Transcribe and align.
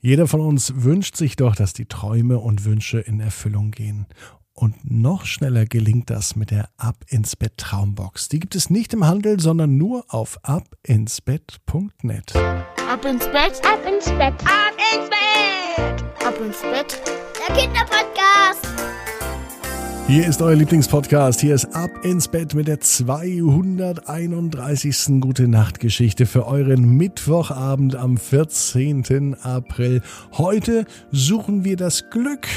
Jeder 0.00 0.28
von 0.28 0.40
uns 0.40 0.72
wünscht 0.76 1.16
sich 1.16 1.34
doch, 1.34 1.56
dass 1.56 1.72
die 1.72 1.86
Träume 1.86 2.38
und 2.38 2.64
Wünsche 2.64 3.00
in 3.00 3.18
Erfüllung 3.18 3.72
gehen. 3.72 4.06
Und 4.52 4.90
noch 4.90 5.24
schneller 5.24 5.66
gelingt 5.66 6.10
das 6.10 6.36
mit 6.36 6.50
der 6.50 6.68
Ab 6.76 7.04
ins 7.08 7.36
Bett 7.36 7.56
Traumbox. 7.58 8.28
Die 8.28 8.40
gibt 8.40 8.54
es 8.54 8.70
nicht 8.70 8.92
im 8.92 9.04
Handel, 9.04 9.38
sondern 9.40 9.76
nur 9.76 10.04
auf 10.08 10.38
abinsbett.net. 10.42 12.36
Ab 12.36 13.04
ins 13.04 13.26
Bett, 13.26 13.60
ab 13.64 13.80
ins 13.86 14.06
Bett, 14.06 14.34
ab 14.44 14.74
ins 14.94 15.10
Bett, 15.10 16.26
ab 16.26 16.40
ins 16.40 16.60
Bett. 16.62 17.00
Der 17.48 17.56
Kinderpodcast. 17.56 18.97
Hier 20.08 20.26
ist 20.26 20.40
euer 20.40 20.56
Lieblingspodcast. 20.56 21.42
Hier 21.42 21.54
ist 21.54 21.76
Ab 21.76 21.90
ins 22.02 22.28
Bett 22.28 22.54
mit 22.54 22.66
der 22.66 22.80
231. 22.80 25.20
Gute 25.20 25.48
Nacht 25.48 25.80
Geschichte 25.80 26.24
für 26.24 26.46
euren 26.46 26.96
Mittwochabend 26.96 27.94
am 27.94 28.16
14. 28.16 29.36
April. 29.42 30.00
Heute 30.32 30.86
suchen 31.10 31.62
wir 31.62 31.76
das 31.76 32.08
Glück. 32.08 32.48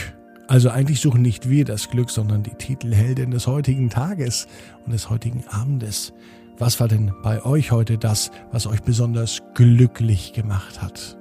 Also 0.47 0.69
eigentlich 0.69 1.01
suchen 1.01 1.21
nicht 1.21 1.49
wir 1.49 1.65
das 1.65 1.89
Glück, 1.89 2.09
sondern 2.09 2.41
die 2.41 2.55
Titelheldin 2.55 3.31
des 3.31 3.47
heutigen 3.47 3.89
Tages 3.89 4.47
und 4.85 4.93
des 4.93 5.09
heutigen 5.09 5.43
Abendes. 5.49 6.13
Was 6.57 6.79
war 6.79 6.87
denn 6.87 7.11
bei 7.21 7.43
euch 7.43 7.71
heute 7.71 7.97
das, 7.97 8.31
was 8.53 8.65
euch 8.65 8.81
besonders 8.81 9.41
glücklich 9.55 10.31
gemacht 10.31 10.81
hat? 10.81 11.17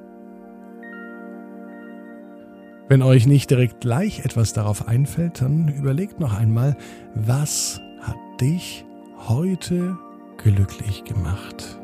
Wenn 2.91 3.03
euch 3.03 3.29
nicht 3.29 3.49
direkt 3.49 3.83
gleich 3.83 4.25
etwas 4.25 4.53
darauf 4.53 4.89
einfällt, 4.89 5.43
dann 5.43 5.69
überlegt 5.69 6.19
noch 6.19 6.37
einmal, 6.37 6.77
was 7.15 7.81
hat 8.01 8.17
dich 8.41 8.85
heute 9.29 9.97
glücklich 10.39 11.05
gemacht? 11.05 11.79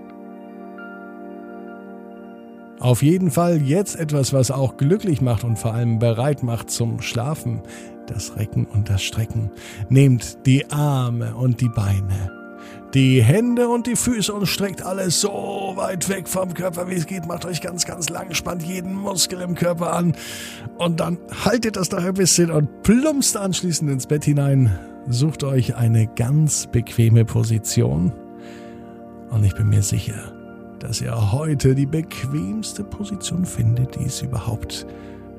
Auf 2.80 3.04
jeden 3.04 3.30
Fall 3.30 3.62
jetzt 3.62 3.94
etwas, 3.94 4.32
was 4.32 4.50
auch 4.50 4.78
glücklich 4.78 5.20
macht 5.20 5.44
und 5.44 5.60
vor 5.60 5.74
allem 5.74 6.00
bereit 6.00 6.42
macht 6.42 6.70
zum 6.70 7.00
Schlafen. 7.00 7.62
Das 8.08 8.34
Recken 8.34 8.66
und 8.66 8.90
das 8.90 9.04
Strecken. 9.04 9.52
Nehmt 9.88 10.44
die 10.44 10.68
Arme 10.72 11.36
und 11.36 11.60
die 11.60 11.68
Beine 11.68 12.45
die 12.94 13.22
Hände 13.22 13.68
und 13.68 13.86
die 13.86 13.96
Füße 13.96 14.32
und 14.32 14.46
streckt 14.46 14.82
alles 14.82 15.20
so 15.20 15.72
weit 15.76 16.08
weg 16.08 16.28
vom 16.28 16.54
Körper, 16.54 16.88
wie 16.88 16.94
es 16.94 17.06
geht. 17.06 17.26
Macht 17.26 17.44
euch 17.44 17.60
ganz, 17.60 17.84
ganz 17.84 18.08
lang, 18.08 18.32
spannt 18.32 18.62
jeden 18.62 18.94
Muskel 18.94 19.40
im 19.40 19.54
Körper 19.54 19.92
an 19.92 20.14
und 20.78 21.00
dann 21.00 21.18
haltet 21.44 21.76
das 21.76 21.90
noch 21.90 22.02
ein 22.02 22.14
bisschen 22.14 22.50
und 22.50 22.82
plumpst 22.82 23.36
anschließend 23.36 23.90
ins 23.90 24.06
Bett 24.06 24.24
hinein. 24.24 24.78
Sucht 25.08 25.44
euch 25.44 25.76
eine 25.76 26.06
ganz 26.06 26.66
bequeme 26.66 27.24
Position 27.24 28.12
und 29.30 29.44
ich 29.44 29.54
bin 29.54 29.68
mir 29.68 29.82
sicher, 29.82 30.32
dass 30.78 31.00
ihr 31.00 31.32
heute 31.32 31.74
die 31.74 31.86
bequemste 31.86 32.84
Position 32.84 33.44
findet, 33.44 33.96
die 33.96 34.04
es 34.04 34.22
überhaupt 34.22 34.86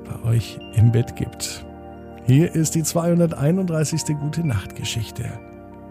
bei 0.04 0.30
euch 0.30 0.58
im 0.74 0.92
Bett 0.92 1.16
gibt. 1.16 1.64
Hier 2.26 2.54
ist 2.54 2.74
die 2.74 2.82
231. 2.82 4.16
Gute 4.20 4.46
Nacht 4.46 4.76
Geschichte. 4.76 5.24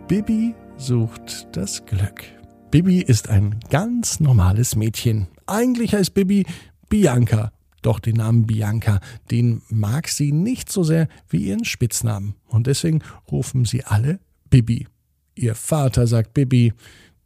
Bibi 0.08 0.56
sucht 0.78 1.48
das 1.54 1.86
Glück. 1.86 2.24
Bibi 2.72 3.02
ist 3.02 3.30
ein 3.30 3.60
ganz 3.70 4.20
normales 4.20 4.76
Mädchen. 4.76 5.28
Eigentlich 5.46 5.94
heißt 5.94 6.14
Bibi 6.14 6.46
Bianca. 6.90 7.52
Doch 7.82 8.00
den 8.00 8.18
Namen 8.18 8.46
Bianca, 8.46 9.00
den 9.32 9.62
mag 9.70 10.08
sie 10.08 10.32
nicht 10.32 10.72
so 10.72 10.84
sehr 10.84 11.08
wie 11.30 11.48
ihren 11.48 11.66
Spitznamen. 11.66 12.36
Und 12.48 12.68
deswegen 12.68 13.02
rufen 13.32 13.66
sie 13.66 13.84
alle 13.84 14.20
Bibi. 14.50 14.88
Ihr 15.36 15.56
Vater 15.56 16.08
sagt 16.08 16.34
Bibi, 16.34 16.74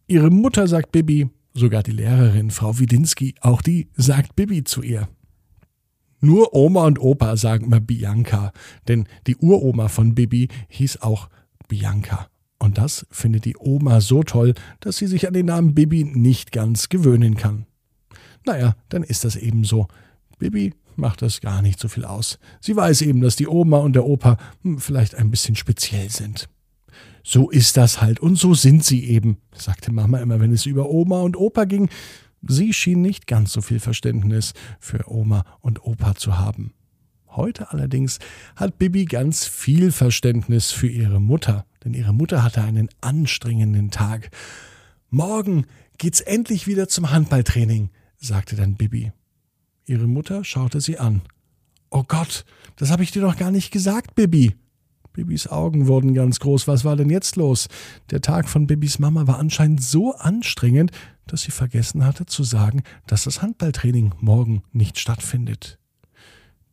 ihre 0.07 0.29
Mutter 0.29 0.67
sagt 0.67 0.91
Bibi, 0.91 1.29
sogar 1.53 1.83
die 1.83 1.91
Lehrerin 1.91 2.51
Frau 2.51 2.79
Widinski, 2.79 3.35
auch 3.41 3.61
die 3.61 3.87
sagt 3.95 4.35
Bibi 4.35 4.63
zu 4.63 4.81
ihr. 4.81 5.07
Nur 6.19 6.53
Oma 6.53 6.85
und 6.85 6.99
Opa 6.99 7.35
sagen 7.35 7.65
immer 7.65 7.79
Bianca, 7.79 8.51
denn 8.87 9.07
die 9.25 9.37
Uroma 9.37 9.87
von 9.87 10.13
Bibi 10.13 10.49
hieß 10.67 11.01
auch 11.01 11.29
Bianca. 11.67 12.27
Und 12.61 12.77
das 12.77 13.07
findet 13.09 13.45
die 13.45 13.57
Oma 13.57 14.01
so 14.01 14.21
toll, 14.21 14.53
dass 14.81 14.97
sie 14.97 15.07
sich 15.07 15.27
an 15.27 15.33
den 15.33 15.47
Namen 15.47 15.73
Bibi 15.73 16.03
nicht 16.03 16.51
ganz 16.51 16.89
gewöhnen 16.89 17.35
kann. 17.35 17.65
Naja, 18.45 18.75
dann 18.89 19.01
ist 19.01 19.23
das 19.23 19.35
eben 19.35 19.63
so. 19.63 19.87
Bibi 20.37 20.75
macht 20.95 21.23
das 21.23 21.41
gar 21.41 21.63
nicht 21.63 21.79
so 21.79 21.87
viel 21.87 22.05
aus. 22.05 22.37
Sie 22.59 22.75
weiß 22.75 23.01
eben, 23.01 23.21
dass 23.21 23.35
die 23.35 23.47
Oma 23.47 23.79
und 23.79 23.93
der 23.93 24.05
Opa 24.05 24.37
hm, 24.61 24.77
vielleicht 24.77 25.15
ein 25.15 25.31
bisschen 25.31 25.55
speziell 25.55 26.11
sind. 26.11 26.49
So 27.23 27.49
ist 27.49 27.77
das 27.77 27.99
halt 27.99 28.19
und 28.19 28.35
so 28.35 28.53
sind 28.53 28.85
sie 28.85 29.05
eben, 29.05 29.37
sagte 29.55 29.91
Mama 29.91 30.19
immer, 30.19 30.39
wenn 30.39 30.53
es 30.53 30.67
über 30.67 30.87
Oma 30.87 31.21
und 31.21 31.35
Opa 31.37 31.65
ging. 31.65 31.89
Sie 32.47 32.73
schien 32.73 33.01
nicht 33.01 33.25
ganz 33.25 33.53
so 33.53 33.61
viel 33.61 33.79
Verständnis 33.79 34.53
für 34.79 35.09
Oma 35.09 35.45
und 35.61 35.83
Opa 35.83 36.13
zu 36.13 36.37
haben. 36.37 36.75
Heute 37.31 37.71
allerdings 37.71 38.19
hat 38.55 38.77
Bibi 38.77 39.05
ganz 39.05 39.45
viel 39.45 39.91
Verständnis 39.91 40.71
für 40.71 40.87
ihre 40.87 41.19
Mutter 41.19 41.65
denn 41.83 41.93
ihre 41.93 42.13
Mutter 42.13 42.43
hatte 42.43 42.61
einen 42.61 42.89
anstrengenden 43.01 43.91
Tag. 43.91 44.29
Morgen 45.09 45.65
geht's 45.97 46.21
endlich 46.21 46.67
wieder 46.67 46.87
zum 46.87 47.11
Handballtraining, 47.11 47.89
sagte 48.17 48.55
dann 48.55 48.75
Bibi. 48.75 49.11
Ihre 49.85 50.07
Mutter 50.07 50.43
schaute 50.43 50.79
sie 50.79 50.99
an. 50.99 51.21
Oh 51.89 52.03
Gott, 52.07 52.45
das 52.77 52.91
habe 52.91 53.03
ich 53.03 53.11
dir 53.11 53.21
doch 53.21 53.35
gar 53.35 53.51
nicht 53.51 53.71
gesagt, 53.71 54.15
Bibi. 54.15 54.55
Bibis 55.11 55.47
Augen 55.47 55.87
wurden 55.87 56.13
ganz 56.13 56.39
groß. 56.39 56.69
Was 56.69 56.85
war 56.85 56.95
denn 56.95 57.09
jetzt 57.09 57.35
los? 57.35 57.67
Der 58.11 58.21
Tag 58.21 58.47
von 58.47 58.65
Bibis 58.65 58.97
Mama 58.97 59.27
war 59.27 59.39
anscheinend 59.39 59.83
so 59.83 60.15
anstrengend, 60.15 60.91
dass 61.27 61.41
sie 61.41 61.51
vergessen 61.51 62.05
hatte 62.05 62.25
zu 62.25 62.45
sagen, 62.45 62.83
dass 63.07 63.25
das 63.25 63.41
Handballtraining 63.41 64.13
morgen 64.21 64.63
nicht 64.71 64.99
stattfindet. 64.99 65.80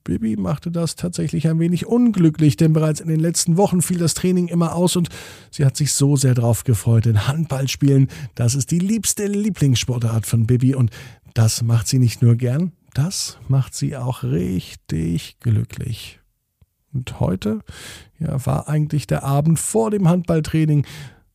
Bibi 0.08 0.36
machte 0.36 0.70
das 0.70 0.96
tatsächlich 0.96 1.48
ein 1.48 1.58
wenig 1.58 1.84
unglücklich, 1.84 2.56
denn 2.56 2.72
bereits 2.72 2.98
in 3.00 3.08
den 3.08 3.20
letzten 3.20 3.58
Wochen 3.58 3.82
fiel 3.82 3.98
das 3.98 4.14
Training 4.14 4.48
immer 4.48 4.74
aus 4.74 4.96
und 4.96 5.10
sie 5.50 5.66
hat 5.66 5.76
sich 5.76 5.92
so 5.92 6.16
sehr 6.16 6.32
drauf 6.32 6.64
gefreut, 6.64 7.04
denn 7.04 7.28
Handball 7.28 7.68
spielen, 7.68 8.08
das 8.34 8.54
ist 8.54 8.70
die 8.70 8.78
liebste 8.78 9.26
Lieblingssportart 9.26 10.24
von 10.24 10.46
Bibi 10.46 10.74
und 10.74 10.90
das 11.34 11.62
macht 11.62 11.88
sie 11.88 11.98
nicht 11.98 12.22
nur 12.22 12.36
gern, 12.36 12.72
das 12.94 13.36
macht 13.48 13.74
sie 13.74 13.98
auch 13.98 14.22
richtig 14.22 15.40
glücklich. 15.40 16.20
Und 16.94 17.20
heute, 17.20 17.60
ja, 18.18 18.46
war 18.46 18.66
eigentlich 18.66 19.06
der 19.06 19.24
Abend 19.24 19.58
vor 19.58 19.90
dem 19.90 20.08
Handballtraining. 20.08 20.86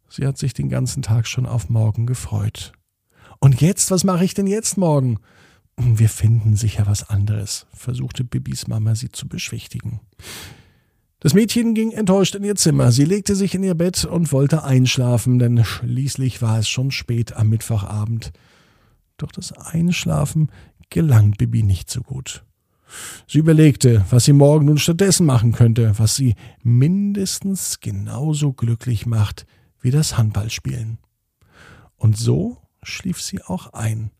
Sie 0.10 0.26
hat 0.26 0.40
sich 0.40 0.56
den 0.56 0.70
ganzen 0.70 1.04
Tag 1.04 1.28
schon 1.28 1.46
auf 1.46 1.70
morgen 1.70 2.08
gefreut. 2.08 2.74
Und 3.40 3.62
jetzt, 3.62 3.92
was 3.92 4.04
mache 4.04 4.26
ich 4.26 4.34
denn 4.34 4.48
jetzt 4.48 4.80
morgen? 4.80 5.20
Wir 5.78 6.10
finden 6.10 6.56
sicher 6.56 6.86
was 6.86 7.10
anderes, 7.10 7.66
versuchte 7.74 8.24
Bibis 8.24 8.68
Mama 8.68 8.96
sie 8.96 9.12
zu 9.12 9.28
beschwichtigen. 9.28 10.02
Das 11.20 11.34
Mädchen 11.34 11.74
ging 11.74 11.92
enttäuscht 11.92 12.36
in 12.36 12.44
ihr 12.44 12.56
Zimmer. 12.56 12.92
Sie 12.92 13.06
legte 13.06 13.36
sich 13.36 13.56
in 13.56 13.64
ihr 13.64 13.76
Bett 13.76 14.06
und 14.06 14.32
wollte 14.34 14.64
einschlafen, 14.64 15.40
denn 15.40 15.64
schließlich 15.64 16.42
war 16.42 16.60
es 16.60 16.68
schon 16.68 16.92
spät 16.92 17.34
am 17.34 17.50
Mittwochabend. 17.50 18.34
Doch 19.18 19.32
das 19.32 19.54
Einschlafen 19.54 20.52
gelang 20.90 21.32
Bibi 21.32 21.64
nicht 21.64 21.90
so 21.90 22.02
gut. 22.02 22.44
Sie 23.28 23.40
überlegte, 23.40 24.06
was 24.10 24.26
sie 24.26 24.34
morgen 24.34 24.66
nun 24.66 24.78
stattdessen 24.78 25.26
machen 25.26 25.54
könnte, 25.54 25.98
was 25.98 26.16
sie 26.16 26.36
mindestens 26.62 27.80
genauso 27.80 28.54
glücklich 28.54 29.06
macht 29.06 29.46
wie 29.80 29.92
das 29.92 30.18
Handballspielen. 30.18 30.98
Und 31.96 32.18
so 32.18 32.58
schlief 32.84 33.22
sie 33.22 33.42
auch 33.42 33.74
ein. 33.74 34.12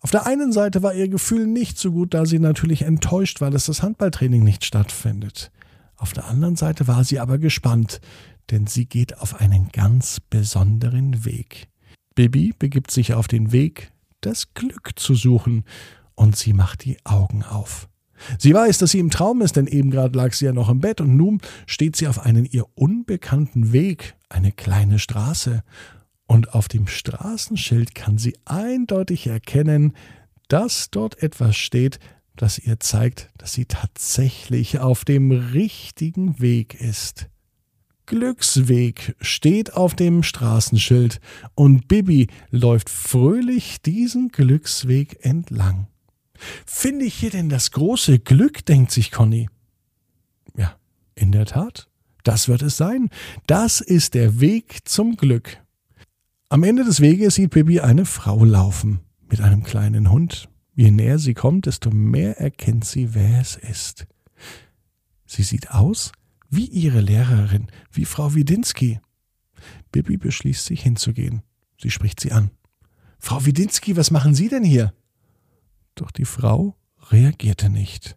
Auf 0.00 0.10
der 0.10 0.26
einen 0.26 0.52
Seite 0.52 0.82
war 0.82 0.94
ihr 0.94 1.08
Gefühl 1.08 1.46
nicht 1.46 1.78
so 1.78 1.92
gut, 1.92 2.14
da 2.14 2.26
sie 2.26 2.38
natürlich 2.38 2.82
enttäuscht 2.82 3.40
war, 3.40 3.50
dass 3.50 3.66
das 3.66 3.82
Handballtraining 3.82 4.44
nicht 4.44 4.64
stattfindet. 4.64 5.50
Auf 5.96 6.12
der 6.12 6.26
anderen 6.26 6.56
Seite 6.56 6.86
war 6.86 7.04
sie 7.04 7.18
aber 7.18 7.38
gespannt, 7.38 8.00
denn 8.50 8.66
sie 8.66 8.86
geht 8.86 9.18
auf 9.18 9.40
einen 9.40 9.70
ganz 9.72 10.20
besonderen 10.20 11.24
Weg. 11.24 11.68
Bibi 12.14 12.54
begibt 12.58 12.90
sich 12.90 13.14
auf 13.14 13.28
den 13.28 13.52
Weg, 13.52 13.92
das 14.20 14.54
Glück 14.54 14.92
zu 14.96 15.14
suchen, 15.14 15.64
und 16.14 16.36
sie 16.36 16.52
macht 16.52 16.84
die 16.84 16.98
Augen 17.04 17.42
auf. 17.42 17.88
Sie 18.38 18.54
weiß, 18.54 18.78
dass 18.78 18.92
sie 18.92 18.98
im 18.98 19.10
Traum 19.10 19.42
ist, 19.42 19.56
denn 19.56 19.66
eben 19.66 19.90
gerade 19.90 20.16
lag 20.16 20.32
sie 20.32 20.46
ja 20.46 20.52
noch 20.52 20.70
im 20.70 20.80
Bett 20.80 21.02
und 21.02 21.16
nun 21.16 21.40
steht 21.66 21.96
sie 21.96 22.08
auf 22.08 22.18
einen 22.18 22.46
ihr 22.46 22.64
unbekannten 22.74 23.72
Weg, 23.72 24.14
eine 24.30 24.52
kleine 24.52 24.98
Straße, 24.98 25.62
und 26.26 26.54
auf 26.54 26.68
dem 26.68 26.86
Straßenschild 26.86 27.94
kann 27.94 28.18
sie 28.18 28.36
eindeutig 28.44 29.26
erkennen, 29.26 29.94
dass 30.48 30.90
dort 30.90 31.22
etwas 31.22 31.56
steht, 31.56 31.98
das 32.36 32.58
ihr 32.58 32.78
zeigt, 32.80 33.30
dass 33.38 33.54
sie 33.54 33.64
tatsächlich 33.64 34.78
auf 34.78 35.04
dem 35.04 35.30
richtigen 35.30 36.38
Weg 36.40 36.74
ist. 36.74 37.28
Glücksweg 38.06 39.16
steht 39.20 39.74
auf 39.74 39.96
dem 39.96 40.22
Straßenschild 40.22 41.20
und 41.54 41.88
Bibi 41.88 42.28
läuft 42.50 42.88
fröhlich 42.88 43.82
diesen 43.82 44.28
Glücksweg 44.28 45.24
entlang. 45.24 45.88
Finde 46.64 47.06
ich 47.06 47.14
hier 47.14 47.30
denn 47.30 47.48
das 47.48 47.72
große 47.72 48.20
Glück, 48.20 48.64
denkt 48.64 48.92
sich 48.92 49.10
Conny. 49.10 49.48
Ja, 50.56 50.76
in 51.16 51.32
der 51.32 51.46
Tat, 51.46 51.88
das 52.22 52.46
wird 52.46 52.62
es 52.62 52.76
sein. 52.76 53.10
Das 53.46 53.80
ist 53.80 54.14
der 54.14 54.40
Weg 54.40 54.86
zum 54.88 55.16
Glück. 55.16 55.58
Am 56.48 56.62
Ende 56.62 56.84
des 56.84 57.00
Weges 57.00 57.34
sieht 57.34 57.50
Bibi 57.50 57.80
eine 57.80 58.04
Frau 58.04 58.44
laufen 58.44 59.00
mit 59.28 59.40
einem 59.40 59.64
kleinen 59.64 60.12
Hund. 60.12 60.48
Je 60.74 60.92
näher 60.92 61.18
sie 61.18 61.34
kommt, 61.34 61.66
desto 61.66 61.90
mehr 61.90 62.38
erkennt 62.38 62.84
sie, 62.84 63.14
wer 63.14 63.40
es 63.40 63.56
ist. 63.56 64.06
Sie 65.24 65.42
sieht 65.42 65.72
aus 65.72 66.12
wie 66.48 66.66
ihre 66.66 67.00
Lehrerin, 67.00 67.66
wie 67.90 68.04
Frau 68.04 68.36
Widinski. 68.36 69.00
Bibi 69.90 70.18
beschließt 70.18 70.64
sich 70.64 70.82
hinzugehen. 70.82 71.42
Sie 71.82 71.90
spricht 71.90 72.20
sie 72.20 72.30
an. 72.30 72.52
Frau 73.18 73.44
Widinski, 73.44 73.96
was 73.96 74.12
machen 74.12 74.36
Sie 74.36 74.48
denn 74.48 74.62
hier? 74.62 74.94
Doch 75.96 76.12
die 76.12 76.24
Frau 76.24 76.76
reagierte 77.10 77.70
nicht. 77.70 78.16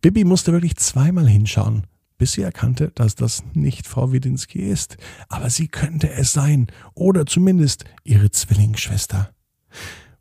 Bibi 0.00 0.24
musste 0.24 0.52
wirklich 0.52 0.76
zweimal 0.76 1.28
hinschauen, 1.28 1.86
bis 2.20 2.32
sie 2.32 2.42
erkannte, 2.42 2.92
dass 2.94 3.14
das 3.14 3.42
nicht 3.54 3.86
Frau 3.86 4.12
Widinski 4.12 4.58
ist, 4.58 4.98
aber 5.30 5.48
sie 5.48 5.68
könnte 5.68 6.10
es 6.10 6.34
sein, 6.34 6.66
oder 6.92 7.24
zumindest 7.24 7.86
ihre 8.04 8.30
Zwillingsschwester. 8.30 9.32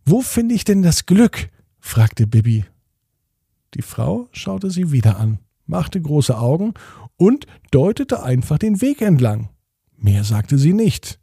Wo 0.05 0.21
finde 0.21 0.55
ich 0.55 0.63
denn 0.63 0.81
das 0.81 1.05
Glück? 1.05 1.49
fragte 1.77 2.25
Bibi. 2.25 2.63
Die 3.73 3.81
Frau 3.81 4.29
schaute 4.31 4.71
sie 4.71 4.93
wieder 4.93 5.19
an, 5.19 5.39
machte 5.65 6.01
große 6.01 6.37
Augen 6.37 6.73
und 7.17 7.47
deutete 7.69 8.23
einfach 8.23 8.59
den 8.59 8.79
Weg 8.79 9.01
entlang. 9.01 9.49
Mehr 9.97 10.23
sagte 10.23 10.57
sie 10.57 10.71
nicht. 10.71 11.19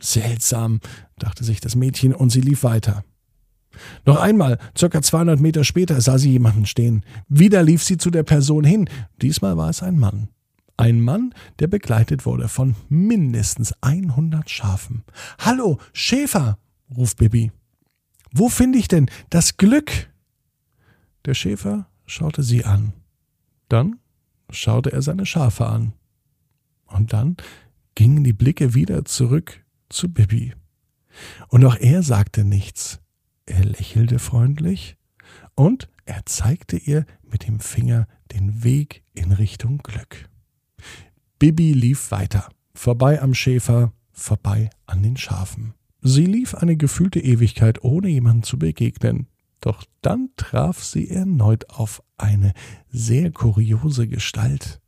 Seltsam, 0.00 0.80
dachte 1.20 1.44
sich 1.44 1.60
das 1.60 1.76
Mädchen 1.76 2.12
und 2.12 2.30
sie 2.30 2.40
lief 2.40 2.64
weiter. 2.64 3.04
Noch 4.04 4.20
einmal, 4.20 4.58
circa 4.76 5.02
200 5.02 5.40
Meter 5.40 5.64
später, 5.64 6.00
sah 6.00 6.18
sie 6.18 6.32
jemanden 6.32 6.66
stehen. 6.66 7.04
Wieder 7.28 7.62
lief 7.62 7.82
sie 7.82 7.96
zu 7.96 8.10
der 8.10 8.22
Person 8.22 8.64
hin. 8.64 8.88
Diesmal 9.20 9.56
war 9.56 9.70
es 9.70 9.82
ein 9.82 9.98
Mann. 9.98 10.28
Ein 10.76 11.00
Mann, 11.00 11.34
der 11.58 11.68
begleitet 11.68 12.26
wurde 12.26 12.48
von 12.48 12.76
mindestens 12.88 13.74
100 13.80 14.50
Schafen. 14.50 15.04
Hallo, 15.38 15.78
Schäfer, 15.92 16.58
ruft 16.94 17.16
Bibi. 17.16 17.50
Wo 18.32 18.48
finde 18.48 18.78
ich 18.78 18.88
denn 18.88 19.08
das 19.30 19.56
Glück? 19.56 20.10
Der 21.24 21.34
Schäfer 21.34 21.88
schaute 22.04 22.42
sie 22.42 22.64
an. 22.64 22.92
Dann 23.68 23.98
schaute 24.50 24.92
er 24.92 25.02
seine 25.02 25.24
Schafe 25.26 25.66
an. 25.66 25.92
Und 26.86 27.12
dann 27.12 27.36
gingen 27.94 28.22
die 28.22 28.32
Blicke 28.32 28.74
wieder 28.74 29.04
zurück 29.04 29.64
zu 29.88 30.12
Bibi. 30.12 30.54
Und 31.48 31.64
auch 31.64 31.76
er 31.76 32.02
sagte 32.02 32.44
nichts. 32.44 33.00
Er 33.46 33.64
lächelte 33.64 34.18
freundlich 34.18 34.96
und 35.54 35.88
er 36.04 36.26
zeigte 36.26 36.76
ihr 36.76 37.06
mit 37.22 37.46
dem 37.46 37.60
Finger 37.60 38.06
den 38.32 38.64
Weg 38.64 39.02
in 39.14 39.32
Richtung 39.32 39.78
Glück. 39.78 40.28
Bibi 41.38 41.72
lief 41.72 42.10
weiter, 42.10 42.48
vorbei 42.74 43.22
am 43.22 43.34
Schäfer, 43.34 43.92
vorbei 44.12 44.70
an 44.86 45.02
den 45.02 45.16
Schafen. 45.16 45.74
Sie 46.00 46.26
lief 46.26 46.54
eine 46.54 46.76
gefühlte 46.76 47.20
Ewigkeit, 47.20 47.82
ohne 47.82 48.08
jemandem 48.08 48.42
zu 48.42 48.58
begegnen. 48.58 49.26
Doch 49.60 49.84
dann 50.02 50.30
traf 50.36 50.82
sie 50.82 51.08
erneut 51.08 51.70
auf 51.70 52.02
eine 52.16 52.52
sehr 52.90 53.30
kuriose 53.32 54.06
Gestalt. 54.06 54.80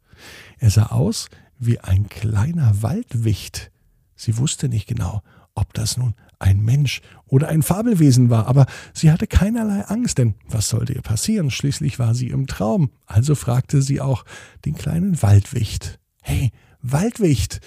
Er 0.58 0.70
sah 0.70 0.86
aus 0.86 1.28
wie 1.58 1.80
ein 1.80 2.08
kleiner 2.08 2.82
Waldwicht. 2.82 3.70
Sie 4.14 4.36
wusste 4.38 4.68
nicht 4.68 4.86
genau, 4.86 5.22
ob 5.54 5.74
das 5.74 5.96
nun 5.96 6.14
ein 6.38 6.60
Mensch 6.60 7.00
oder 7.26 7.48
ein 7.48 7.62
Fabelwesen 7.62 8.30
war, 8.30 8.46
aber 8.46 8.66
sie 8.92 9.10
hatte 9.10 9.26
keinerlei 9.26 9.82
Angst, 9.82 10.18
denn 10.18 10.34
was 10.48 10.68
sollte 10.68 10.92
ihr 10.92 11.02
passieren? 11.02 11.50
Schließlich 11.50 11.98
war 11.98 12.14
sie 12.14 12.28
im 12.28 12.46
Traum. 12.46 12.90
Also 13.06 13.34
fragte 13.34 13.82
sie 13.82 14.00
auch 14.00 14.24
den 14.64 14.74
kleinen 14.74 15.20
Waldwicht. 15.22 15.98
Hey, 16.22 16.50
Waldwicht, 16.80 17.60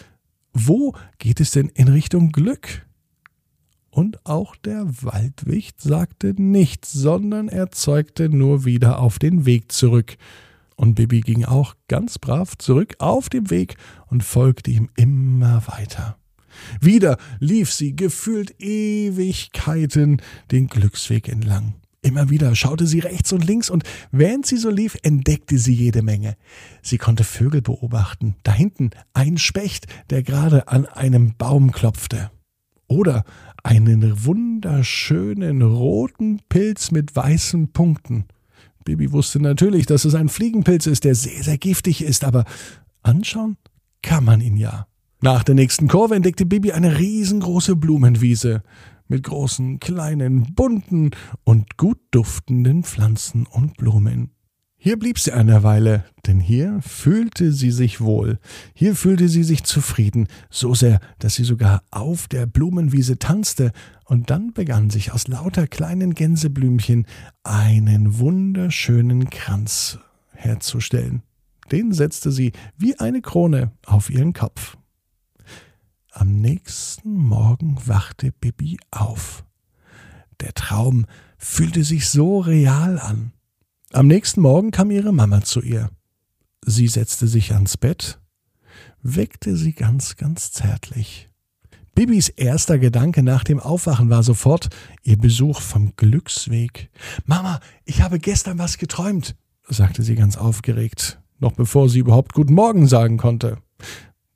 wo 0.53 0.95
geht 1.19 1.39
es 1.39 1.51
denn 1.51 1.69
in 1.69 1.87
Richtung 1.87 2.31
Glück? 2.31 2.85
Und 3.89 4.25
auch 4.25 4.55
der 4.55 4.85
Waldwicht 5.03 5.81
sagte 5.81 6.33
nichts, 6.41 6.93
sondern 6.93 7.49
er 7.49 7.71
zeugte 7.71 8.29
nur 8.29 8.63
wieder 8.63 8.99
auf 8.99 9.19
den 9.19 9.45
Weg 9.45 9.71
zurück. 9.71 10.15
Und 10.77 10.95
Bibi 10.95 11.19
ging 11.19 11.43
auch 11.43 11.75
ganz 11.89 12.17
brav 12.17 12.57
zurück 12.57 12.95
auf 12.99 13.27
dem 13.27 13.49
Weg 13.49 13.75
und 14.07 14.23
folgte 14.23 14.71
ihm 14.71 14.89
immer 14.95 15.61
weiter. 15.67 16.17
Wieder 16.79 17.17
lief 17.39 17.71
sie 17.71 17.95
gefühlt 17.95 18.55
Ewigkeiten 18.59 20.21
den 20.51 20.67
Glücksweg 20.67 21.27
entlang. 21.27 21.75
Immer 22.03 22.31
wieder 22.31 22.55
schaute 22.55 22.87
sie 22.87 22.99
rechts 22.99 23.31
und 23.31 23.45
links 23.45 23.69
und 23.69 23.83
während 24.11 24.47
sie 24.47 24.57
so 24.57 24.71
lief, 24.71 24.97
entdeckte 25.03 25.59
sie 25.59 25.73
jede 25.73 26.01
Menge. 26.01 26.35
Sie 26.81 26.97
konnte 26.97 27.23
Vögel 27.23 27.61
beobachten, 27.61 28.35
da 28.41 28.53
hinten 28.53 28.89
ein 29.13 29.37
Specht, 29.37 29.85
der 30.09 30.23
gerade 30.23 30.67
an 30.67 30.87
einem 30.87 31.35
Baum 31.37 31.71
klopfte. 31.71 32.31
Oder 32.87 33.23
einen 33.63 34.25
wunderschönen 34.25 35.61
roten 35.61 36.41
Pilz 36.49 36.89
mit 36.89 37.15
weißen 37.15 37.71
Punkten. 37.71 38.25
Bibi 38.83 39.11
wusste 39.11 39.39
natürlich, 39.39 39.85
dass 39.85 40.03
es 40.03 40.15
ein 40.15 40.29
Fliegenpilz 40.29 40.87
ist, 40.87 41.03
der 41.03 41.13
sehr, 41.13 41.43
sehr 41.43 41.59
giftig 41.59 42.01
ist, 42.01 42.23
aber 42.23 42.45
anschauen 43.03 43.57
kann 44.01 44.23
man 44.23 44.41
ihn 44.41 44.57
ja. 44.57 44.87
Nach 45.23 45.43
der 45.43 45.53
nächsten 45.53 45.87
Kurve 45.87 46.15
entdeckte 46.15 46.47
Bibi 46.47 46.71
eine 46.71 46.97
riesengroße 46.97 47.75
Blumenwiese 47.75 48.63
mit 49.07 49.21
großen, 49.21 49.79
kleinen, 49.79 50.55
bunten 50.55 51.11
und 51.43 51.77
gut 51.77 51.99
duftenden 52.09 52.83
Pflanzen 52.83 53.45
und 53.45 53.77
Blumen. 53.77 54.31
Hier 54.77 54.97
blieb 54.97 55.19
sie 55.19 55.31
eine 55.31 55.61
Weile, 55.61 56.05
denn 56.25 56.39
hier 56.39 56.79
fühlte 56.81 57.51
sie 57.51 57.69
sich 57.69 58.01
wohl, 58.01 58.39
hier 58.73 58.95
fühlte 58.95 59.29
sie 59.29 59.43
sich 59.43 59.63
zufrieden, 59.63 60.27
so 60.49 60.73
sehr, 60.73 60.99
dass 61.19 61.35
sie 61.35 61.43
sogar 61.43 61.83
auf 61.91 62.27
der 62.27 62.47
Blumenwiese 62.47 63.19
tanzte, 63.19 63.73
und 64.05 64.31
dann 64.31 64.53
begann 64.53 64.89
sich 64.89 65.11
aus 65.11 65.27
lauter 65.27 65.67
kleinen 65.67 66.15
Gänseblümchen 66.15 67.05
einen 67.43 68.17
wunderschönen 68.17 69.29
Kranz 69.29 69.99
herzustellen. 70.31 71.21
Den 71.71 71.93
setzte 71.93 72.31
sie 72.31 72.53
wie 72.75 72.97
eine 72.97 73.21
Krone 73.21 73.71
auf 73.85 74.09
ihren 74.09 74.33
Kopf. 74.33 74.77
Am 76.13 76.41
nächsten 76.41 77.13
Morgen 77.15 77.77
wachte 77.85 78.33
Bibi 78.33 78.77
auf. 78.91 79.45
Der 80.41 80.53
Traum 80.53 81.05
fühlte 81.37 81.85
sich 81.85 82.09
so 82.09 82.39
real 82.39 82.99
an. 82.99 83.31
Am 83.93 84.07
nächsten 84.07 84.41
Morgen 84.41 84.71
kam 84.71 84.91
ihre 84.91 85.13
Mama 85.13 85.41
zu 85.41 85.61
ihr. 85.61 85.89
Sie 86.65 86.89
setzte 86.89 87.27
sich 87.27 87.53
ans 87.53 87.77
Bett, 87.77 88.19
weckte 89.01 89.55
sie 89.55 89.71
ganz, 89.71 90.17
ganz 90.17 90.51
zärtlich. 90.51 91.29
Bibis 91.95 92.27
erster 92.27 92.77
Gedanke 92.77 93.23
nach 93.23 93.45
dem 93.45 93.61
Aufwachen 93.61 94.09
war 94.09 94.23
sofort 94.23 94.67
ihr 95.03 95.17
Besuch 95.17 95.61
vom 95.61 95.95
Glücksweg. 95.95 96.89
Mama, 97.25 97.61
ich 97.85 98.01
habe 98.01 98.19
gestern 98.19 98.59
was 98.59 98.77
geträumt, 98.77 99.37
sagte 99.69 100.03
sie 100.03 100.15
ganz 100.15 100.35
aufgeregt, 100.35 101.21
noch 101.39 101.53
bevor 101.53 101.87
sie 101.87 101.99
überhaupt 101.99 102.33
Guten 102.33 102.53
Morgen 102.53 102.85
sagen 102.85 103.15
konnte. 103.15 103.59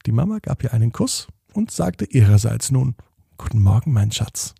Die 0.05 0.13
Mama 0.13 0.39
gab 0.39 0.63
ihr 0.63 0.71
einen 0.71 0.93
Kuss 0.93 1.27
und 1.55 1.71
sagte 1.71 2.05
ihrerseits 2.05 2.71
nun 2.71 2.95
Guten 3.37 3.61
Morgen, 3.61 3.91
mein 3.91 4.11
Schatz. 4.11 4.55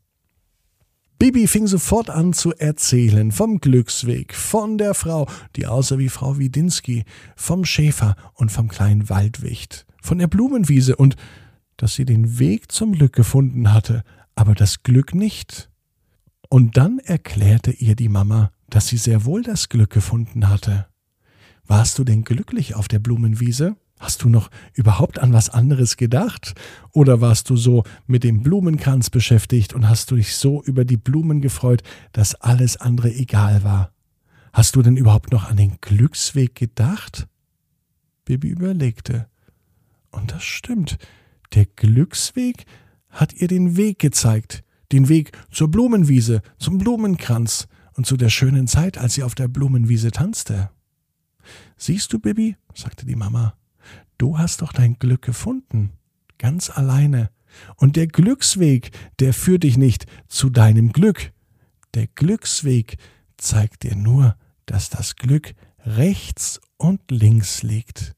Bibi 1.18 1.48
fing 1.48 1.66
sofort 1.66 2.10
an 2.10 2.34
zu 2.34 2.54
erzählen 2.54 3.32
vom 3.32 3.60
Glücksweg, 3.62 4.36
von 4.36 4.78
der 4.78 4.94
Frau, 4.94 5.28
die 5.56 5.66
aussah 5.66 5.98
wie 5.98 6.10
Frau 6.10 6.38
Widinski, 6.38 7.06
vom 7.38 7.64
Schäfer 7.64 8.16
und 8.34 8.52
vom 8.52 8.68
kleinen 8.68 9.10
Waldwicht, 9.10 9.86
von 10.02 10.18
der 10.18 10.28
Blumenwiese 10.28 10.98
und 10.98 11.16
dass 11.78 11.96
sie 11.96 12.06
den 12.06 12.38
Weg 12.38 12.72
zum 12.72 12.94
Glück 12.94 13.14
gefunden 13.14 13.72
hatte, 13.74 14.04
aber 14.36 14.56
das 14.56 14.84
Glück 14.84 15.16
nicht. 15.16 15.70
Und 16.50 16.75
dann 16.75 17.00
erklärte 17.00 17.72
ihr 17.72 17.96
die 17.96 18.10
Mama, 18.10 18.52
dass 18.70 18.88
sie 18.88 18.98
sehr 18.98 19.24
wohl 19.24 19.42
das 19.42 19.70
Glück 19.70 19.92
gefunden 19.92 20.50
hatte. 20.50 20.88
Warst 21.66 21.98
du 21.98 22.04
denn 22.04 22.24
glücklich 22.24 22.75
auf 22.75 22.88
der 22.88 23.00
Blumenwiese? 23.00 23.78
Hast 24.00 24.24
du 24.24 24.30
noch 24.30 24.50
überhaupt 24.74 25.20
an 25.20 25.32
was 25.32 25.50
anderes 25.50 25.96
gedacht? 25.96 26.54
Oder 26.92 27.22
warst 27.22 27.50
du 27.50 27.56
so 27.56 27.84
mit 28.08 28.24
dem 28.24 28.44
Blumenkranz 28.44 29.10
beschäftigt 29.10 29.74
und 29.74 29.88
hast 29.88 30.12
du 30.12 30.16
dich 30.16 30.36
so 30.36 30.62
über 30.64 30.84
die 30.84 30.98
Blumen 30.98 31.42
gefreut, 31.42 31.82
dass 32.12 32.36
alles 32.36 32.78
andere 32.78 33.14
egal 33.14 33.64
war? 33.64 33.92
Hast 34.52 34.75
du 34.75 34.82
denn 34.82 34.98
überhaupt 34.98 35.32
noch 35.32 35.50
an 35.50 35.58
den 35.58 35.78
Glücksweg 35.82 36.56
gedacht? 36.56 37.28
Bibi 38.25 38.50
überlegte. 38.50 39.28
Und 40.12 40.32
das 40.32 40.44
stimmt. 40.44 40.98
Der 41.54 41.66
Glücksweg 41.66 42.66
hat 43.10 43.34
ihr 43.34 43.48
den 43.48 43.78
Weg 43.78 44.00
gezeigt. 44.00 44.64
Den 44.92 45.10
Weg 45.10 45.32
zur 45.52 45.70
Blumenwiese, 45.70 46.42
zum 46.58 46.78
Blumenkranz 46.78 47.68
und 47.94 48.06
zu 48.06 48.18
der 48.18 48.30
schönen 48.30 48.68
Zeit, 48.68 48.98
als 48.98 49.16
sie 49.16 49.24
auf 49.24 49.36
der 49.36 49.48
Blumenwiese 49.48 50.12
tanzte. 50.12 50.70
Siehst 51.78 52.12
du, 52.14 52.20
Bibi, 52.20 52.56
sagte 52.74 53.06
die 53.06 53.16
Mama, 53.16 53.56
du 54.17 54.38
hast 54.38 54.62
doch 54.62 54.74
dein 54.74 54.98
Glück 55.00 55.22
gefunden, 55.22 55.91
ganz 56.38 56.69
alleine. 56.69 57.29
Und 57.77 57.95
der 57.95 58.07
Glücksweg, 58.07 58.91
der 59.19 59.34
führt 59.34 59.63
dich 59.63 59.77
nicht 59.77 60.05
zu 60.27 60.50
deinem 60.50 60.91
Glück. 60.91 61.31
Der 61.93 62.07
Glücksweg 62.07 62.98
zeigt 63.38 63.84
dir 63.84 63.95
nur, 63.95 64.36
dass 64.65 64.89
das 64.89 65.15
Glück 65.15 65.53
rechts 65.86 66.60
und 66.77 67.00
links 67.10 67.63
liegt. 67.63 68.15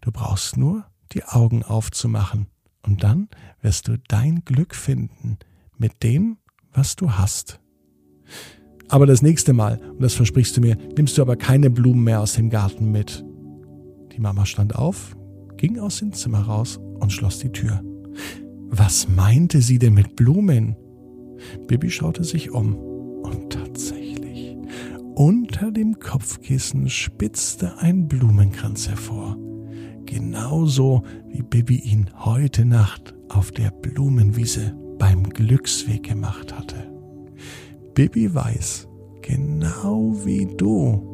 Du 0.00 0.12
brauchst 0.12 0.56
nur 0.56 0.86
die 1.12 1.24
Augen 1.24 1.62
aufzumachen, 1.62 2.46
und 2.86 3.02
dann 3.02 3.28
wirst 3.60 3.88
du 3.88 3.98
dein 4.08 4.44
Glück 4.44 4.74
finden 4.74 5.38
mit 5.76 6.02
dem, 6.02 6.36
was 6.72 6.96
du 6.96 7.12
hast. 7.12 7.60
Aber 8.88 9.06
das 9.06 9.22
nächste 9.22 9.52
Mal, 9.52 9.78
und 9.78 10.02
das 10.02 10.14
versprichst 10.14 10.56
du 10.56 10.60
mir, 10.60 10.76
nimmst 10.96 11.16
du 11.16 11.22
aber 11.22 11.36
keine 11.36 11.70
Blumen 11.70 12.04
mehr 12.04 12.20
aus 12.20 12.34
dem 12.34 12.50
Garten 12.50 12.92
mit. 12.92 13.24
Die 14.14 14.20
Mama 14.20 14.46
stand 14.46 14.76
auf, 14.76 15.16
ging 15.56 15.78
aus 15.78 15.98
dem 15.98 16.12
Zimmer 16.12 16.42
raus 16.42 16.78
und 17.00 17.12
schloss 17.12 17.40
die 17.40 17.50
Tür. 17.50 17.82
Was 18.68 19.08
meinte 19.08 19.60
sie 19.60 19.78
denn 19.78 19.94
mit 19.94 20.14
Blumen? 20.14 20.76
Bibi 21.66 21.90
schaute 21.90 22.22
sich 22.22 22.52
um 22.52 22.76
und 22.76 23.52
tatsächlich, 23.52 24.56
unter 25.16 25.72
dem 25.72 25.98
Kopfkissen 25.98 26.88
spitzte 26.88 27.78
ein 27.78 28.06
Blumenkranz 28.06 28.88
hervor. 28.88 29.36
Genauso 30.06 31.02
wie 31.28 31.42
Bibi 31.42 31.78
ihn 31.78 32.10
heute 32.16 32.64
Nacht 32.64 33.14
auf 33.28 33.50
der 33.50 33.70
Blumenwiese 33.70 34.76
beim 34.98 35.24
Glücksweg 35.28 36.04
gemacht 36.04 36.56
hatte. 36.56 36.92
Bibi 37.94 38.32
weiß, 38.32 38.88
genau 39.22 40.14
wie 40.24 40.46
du, 40.56 41.13